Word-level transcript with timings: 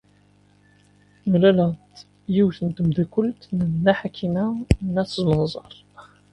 Mlaleɣ-d 1.31 1.95
yiwet 2.33 2.59
n 2.63 2.69
tmeddakelt 2.75 3.41
n 3.57 3.57
Nna 3.71 3.93
Ḥakima 3.99 4.45
n 4.91 4.93
At 5.01 5.11
Zmenzer. 5.17 5.73